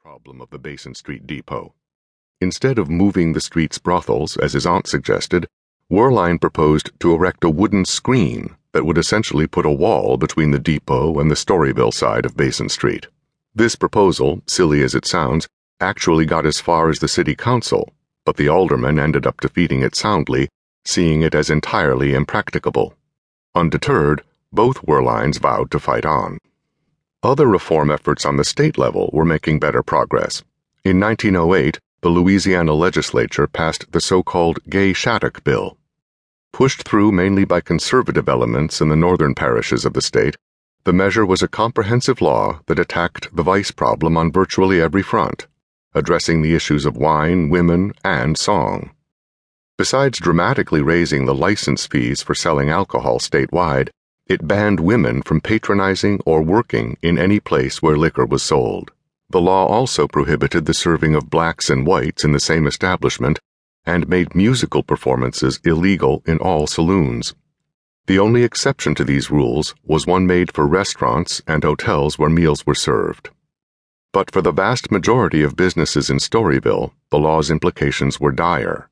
problem 0.00 0.40
of 0.40 0.48
the 0.48 0.58
Basin 0.58 0.94
Street 0.94 1.26
Depot. 1.26 1.74
Instead 2.40 2.78
of 2.78 2.88
moving 2.88 3.34
the 3.34 3.40
street's 3.40 3.76
brothels, 3.76 4.38
as 4.38 4.54
his 4.54 4.64
aunt 4.64 4.86
suggested, 4.86 5.46
Werlein 5.90 6.40
proposed 6.40 6.90
to 7.00 7.12
erect 7.12 7.44
a 7.44 7.50
wooden 7.50 7.84
screen 7.84 8.56
that 8.72 8.86
would 8.86 8.96
essentially 8.96 9.46
put 9.46 9.66
a 9.66 9.70
wall 9.70 10.16
between 10.16 10.52
the 10.52 10.58
depot 10.58 11.20
and 11.20 11.30
the 11.30 11.34
Storyville 11.34 11.92
side 11.92 12.24
of 12.24 12.34
Basin 12.34 12.70
Street. 12.70 13.08
This 13.54 13.76
proposal, 13.76 14.40
silly 14.46 14.82
as 14.82 14.94
it 14.94 15.04
sounds, 15.04 15.46
actually 15.80 16.24
got 16.24 16.46
as 16.46 16.60
far 16.60 16.88
as 16.88 17.00
the 17.00 17.06
city 17.06 17.36
council, 17.36 17.92
but 18.24 18.38
the 18.38 18.48
aldermen 18.48 18.98
ended 18.98 19.26
up 19.26 19.38
defeating 19.42 19.82
it 19.82 19.94
soundly, 19.94 20.48
seeing 20.86 21.20
it 21.20 21.34
as 21.34 21.50
entirely 21.50 22.14
impracticable. 22.14 22.94
Undeterred, 23.54 24.22
both 24.50 24.80
Werleins 24.86 25.38
vowed 25.38 25.70
to 25.72 25.78
fight 25.78 26.06
on. 26.06 26.38
Other 27.22 27.46
reform 27.46 27.90
efforts 27.90 28.24
on 28.24 28.38
the 28.38 28.44
state 28.44 28.78
level 28.78 29.10
were 29.12 29.26
making 29.26 29.58
better 29.60 29.82
progress. 29.82 30.42
In 30.84 30.98
1908, 30.98 31.78
the 32.00 32.08
Louisiana 32.08 32.72
legislature 32.72 33.46
passed 33.46 33.92
the 33.92 34.00
so 34.00 34.22
called 34.22 34.58
Gay 34.70 34.94
Shattuck 34.94 35.44
Bill. 35.44 35.76
Pushed 36.50 36.84
through 36.84 37.12
mainly 37.12 37.44
by 37.44 37.60
conservative 37.60 38.26
elements 38.26 38.80
in 38.80 38.88
the 38.88 38.96
northern 38.96 39.34
parishes 39.34 39.84
of 39.84 39.92
the 39.92 40.00
state, 40.00 40.38
the 40.84 40.94
measure 40.94 41.26
was 41.26 41.42
a 41.42 41.48
comprehensive 41.48 42.22
law 42.22 42.60
that 42.68 42.78
attacked 42.78 43.28
the 43.36 43.42
vice 43.42 43.70
problem 43.70 44.16
on 44.16 44.32
virtually 44.32 44.80
every 44.80 45.02
front, 45.02 45.46
addressing 45.94 46.40
the 46.40 46.54
issues 46.54 46.86
of 46.86 46.96
wine, 46.96 47.50
women, 47.50 47.92
and 48.02 48.38
song. 48.38 48.92
Besides 49.76 50.18
dramatically 50.18 50.80
raising 50.80 51.26
the 51.26 51.34
license 51.34 51.86
fees 51.86 52.22
for 52.22 52.34
selling 52.34 52.70
alcohol 52.70 53.18
statewide, 53.18 53.90
it 54.30 54.46
banned 54.46 54.78
women 54.78 55.20
from 55.22 55.40
patronizing 55.40 56.20
or 56.24 56.40
working 56.40 56.96
in 57.02 57.18
any 57.18 57.40
place 57.40 57.82
where 57.82 57.96
liquor 57.96 58.24
was 58.24 58.44
sold. 58.44 58.92
The 59.28 59.40
law 59.40 59.66
also 59.66 60.06
prohibited 60.06 60.66
the 60.66 60.72
serving 60.72 61.16
of 61.16 61.28
blacks 61.28 61.68
and 61.68 61.84
whites 61.84 62.22
in 62.22 62.30
the 62.30 62.38
same 62.38 62.68
establishment 62.68 63.40
and 63.84 64.08
made 64.08 64.36
musical 64.36 64.84
performances 64.84 65.58
illegal 65.64 66.22
in 66.26 66.38
all 66.38 66.68
saloons. 66.68 67.34
The 68.06 68.20
only 68.20 68.44
exception 68.44 68.94
to 68.94 69.04
these 69.04 69.32
rules 69.32 69.74
was 69.82 70.06
one 70.06 70.28
made 70.28 70.54
for 70.54 70.64
restaurants 70.64 71.42
and 71.48 71.64
hotels 71.64 72.16
where 72.16 72.30
meals 72.30 72.64
were 72.64 72.76
served. 72.76 73.30
But 74.12 74.30
for 74.30 74.42
the 74.42 74.52
vast 74.52 74.92
majority 74.92 75.42
of 75.42 75.56
businesses 75.56 76.08
in 76.08 76.18
Storyville, 76.18 76.92
the 77.10 77.18
law's 77.18 77.50
implications 77.50 78.20
were 78.20 78.30
dire. 78.30 78.88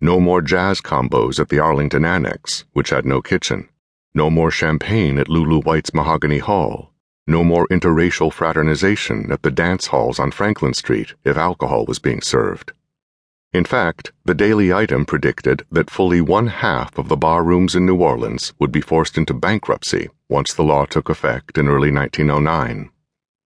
No 0.00 0.18
more 0.18 0.40
jazz 0.40 0.80
combos 0.80 1.38
at 1.38 1.50
the 1.50 1.58
Arlington 1.58 2.06
Annex, 2.06 2.64
which 2.72 2.88
had 2.88 3.04
no 3.04 3.20
kitchen. 3.20 3.68
No 4.18 4.30
more 4.30 4.50
champagne 4.50 5.16
at 5.16 5.28
Lulu 5.28 5.60
White's 5.60 5.94
Mahogany 5.94 6.38
Hall. 6.38 6.92
No 7.28 7.44
more 7.44 7.68
interracial 7.68 8.32
fraternization 8.32 9.30
at 9.30 9.42
the 9.42 9.50
dance 9.52 9.86
halls 9.86 10.18
on 10.18 10.32
Franklin 10.32 10.74
Street 10.74 11.14
if 11.22 11.36
alcohol 11.36 11.84
was 11.86 12.00
being 12.00 12.20
served. 12.20 12.72
In 13.52 13.64
fact, 13.64 14.10
the 14.24 14.34
Daily 14.34 14.72
Item 14.72 15.04
predicted 15.04 15.64
that 15.70 15.88
fully 15.88 16.20
one 16.20 16.48
half 16.48 16.98
of 16.98 17.08
the 17.08 17.16
bar 17.16 17.44
rooms 17.44 17.76
in 17.76 17.86
New 17.86 18.02
Orleans 18.02 18.54
would 18.58 18.72
be 18.72 18.80
forced 18.80 19.16
into 19.16 19.34
bankruptcy 19.34 20.08
once 20.28 20.52
the 20.52 20.64
law 20.64 20.84
took 20.84 21.08
effect 21.08 21.56
in 21.56 21.68
early 21.68 21.92
1909. 21.92 22.90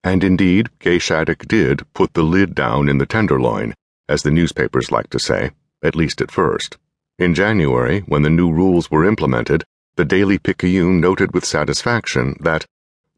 And 0.02 0.24
indeed, 0.24 0.70
Gay 0.78 0.98
Shattuck 0.98 1.46
did 1.46 1.82
put 1.92 2.14
the 2.14 2.22
lid 2.22 2.54
down 2.54 2.88
in 2.88 2.96
the 2.96 3.04
tenderloin, 3.04 3.74
as 4.08 4.22
the 4.22 4.30
newspapers 4.30 4.90
like 4.90 5.10
to 5.10 5.18
say, 5.18 5.50
at 5.82 5.94
least 5.94 6.22
at 6.22 6.30
first. 6.30 6.78
In 7.18 7.34
January, 7.34 8.00
when 8.06 8.22
the 8.22 8.30
new 8.30 8.50
rules 8.50 8.90
were 8.90 9.04
implemented, 9.04 9.64
the 9.96 10.04
Daily 10.06 10.38
Picayune 10.38 11.00
noted 11.00 11.34
with 11.34 11.44
satisfaction 11.44 12.36
that 12.40 12.64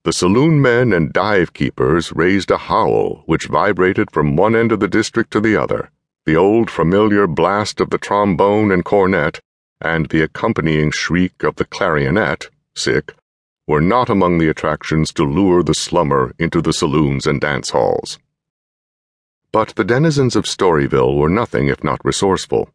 the 0.03 0.13
saloon 0.13 0.61
men 0.61 0.93
and 0.93 1.13
dive 1.13 1.53
keepers 1.53 2.13
raised 2.13 2.51
a 2.51 2.59
howl 2.59 3.23
which 3.27 3.47
vibrated 3.47 4.11
from 4.11 4.37
one 4.37 4.57
end 4.57 4.73
of 4.73 4.81
the 4.81 4.89
district 4.89 5.31
to 5.33 5.41
the 5.41 5.57
other. 5.57 5.91
The 6.27 6.37
old 6.37 6.71
familiar 6.71 7.27
blast 7.27 7.81
of 7.81 7.91
the 7.91 7.99
trombone 7.99 8.73
and 8.73 8.85
cornet, 8.85 9.41
and 9.81 10.09
the 10.09 10.23
accompanying 10.23 10.91
shriek 10.91 11.45
of 11.45 11.57
the 11.57 11.65
clarionet, 11.65 12.49
sic, 12.75 13.15
were 13.69 13.81
not 13.81 14.11
among 14.11 14.39
the 14.39 14.49
attractions 14.49 15.13
to 15.13 15.25
lure 15.25 15.63
the 15.63 15.75
slummer 15.75 16.35
into 16.39 16.61
the 16.61 16.73
saloons 16.73 17.27
and 17.27 17.41
dance 17.41 17.71
halls. 17.71 18.19
But 19.53 19.75
the 19.77 19.85
denizens 19.85 20.35
of 20.35 20.45
Storyville 20.45 21.17
were 21.17 21.29
nothing 21.29 21.69
if 21.69 21.85
not 21.85 22.05
resourceful. 22.05 22.69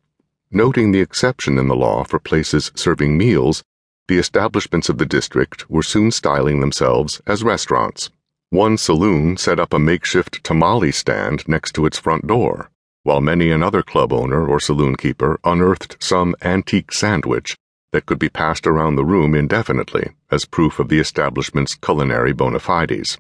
Noting 0.52 0.92
the 0.92 1.02
exception 1.02 1.60
in 1.60 1.68
the 1.68 1.76
law 1.76 2.04
for 2.06 2.18
places 2.18 2.72
serving 2.76 3.18
meals, 3.18 3.64
the 4.10 4.18
establishments 4.18 4.90
of 4.90 4.98
the 4.98 5.06
district 5.06 5.70
were 5.70 5.84
soon 5.84 6.10
styling 6.10 6.60
themselves 6.60 7.22
as 7.28 7.44
restaurants. 7.44 8.10
One 8.50 8.76
saloon 8.76 9.38
set 9.38 9.60
up 9.60 9.72
a 9.72 9.78
makeshift 9.78 10.44
tamale 10.44 10.92
stand 10.92 11.48
next 11.48 11.74
to 11.74 11.86
its 11.86 12.00
front 12.00 12.26
door, 12.26 12.72
while 13.04 13.22
many 13.22 13.52
another 13.52 13.84
club 13.84 14.12
owner 14.12 14.48
or 14.48 14.60
saloon 14.60 14.96
keeper 14.96 15.40
unearthed 15.44 15.98
some 16.00 16.36
antique 16.42 16.92
sandwich 16.92 17.56
that 17.92 18.08
could 18.08 18.18
be 18.18 18.30
passed 18.30 18.66
around 18.66 18.96
the 18.96 19.06
room 19.06 19.36
indefinitely 19.36 20.10
as 20.32 20.46
proof 20.46 20.80
of 20.80 20.90
the 20.90 21.00
establishment's 21.00 21.76
culinary 21.76 22.34
bona 22.34 22.60
fides. 22.60 23.20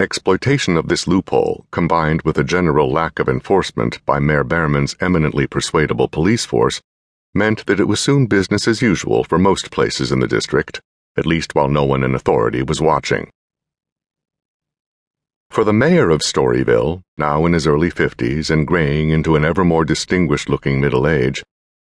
Exploitation 0.00 0.78
of 0.78 0.88
this 0.88 1.06
loophole, 1.06 1.66
combined 1.72 2.22
with 2.22 2.38
a 2.38 2.44
general 2.56 2.90
lack 2.90 3.18
of 3.18 3.28
enforcement 3.28 4.02
by 4.06 4.18
Mayor 4.18 4.44
Behrman's 4.44 4.96
eminently 4.98 5.46
persuadable 5.46 6.08
police 6.08 6.46
force, 6.46 6.80
meant 7.34 7.64
that 7.66 7.80
it 7.80 7.88
was 7.88 8.00
soon 8.00 8.26
business 8.26 8.66
as 8.66 8.82
usual 8.82 9.24
for 9.24 9.38
most 9.38 9.70
places 9.70 10.10
in 10.10 10.20
the 10.20 10.26
district, 10.26 10.80
at 11.16 11.26
least 11.26 11.54
while 11.54 11.68
no 11.68 11.84
one 11.84 12.02
in 12.02 12.14
authority 12.14 12.62
was 12.62 12.80
watching. 12.80 13.30
For 15.50 15.64
the 15.64 15.72
mayor 15.72 16.10
of 16.10 16.20
Storyville, 16.20 17.02
now 17.18 17.44
in 17.44 17.52
his 17.52 17.66
early 17.66 17.90
fifties 17.90 18.50
and 18.50 18.66
graying 18.66 19.10
into 19.10 19.34
an 19.34 19.44
ever 19.44 19.64
more 19.64 19.84
distinguished 19.84 20.48
looking 20.48 20.80
middle 20.80 21.08
age, 21.08 21.42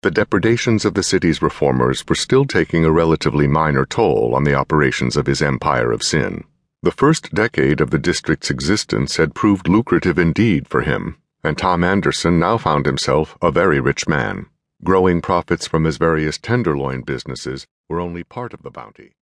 the 0.02 0.12
depredations 0.12 0.84
of 0.84 0.94
the 0.94 1.02
city's 1.02 1.42
reformers 1.42 2.04
were 2.08 2.14
still 2.14 2.44
taking 2.44 2.84
a 2.84 2.92
relatively 2.92 3.48
minor 3.48 3.84
toll 3.84 4.32
on 4.32 4.44
the 4.44 4.54
operations 4.54 5.16
of 5.16 5.26
his 5.26 5.42
empire 5.42 5.90
of 5.90 6.04
sin. 6.04 6.44
The 6.84 6.92
first 6.92 7.34
decade 7.34 7.80
of 7.80 7.90
the 7.90 7.98
district's 7.98 8.48
existence 8.48 9.16
had 9.16 9.34
proved 9.34 9.68
lucrative 9.68 10.16
indeed 10.16 10.68
for 10.68 10.82
him, 10.82 11.16
and 11.42 11.58
Tom 11.58 11.82
Anderson 11.82 12.38
now 12.38 12.58
found 12.58 12.86
himself 12.86 13.36
a 13.42 13.50
very 13.50 13.80
rich 13.80 14.06
man. 14.06 14.46
Growing 14.84 15.20
profits 15.20 15.66
from 15.66 15.82
his 15.82 15.96
various 15.96 16.38
tenderloin 16.38 17.02
businesses 17.02 17.66
were 17.88 17.98
only 17.98 18.22
part 18.22 18.54
of 18.54 18.62
the 18.62 18.70
bounty. 18.70 19.16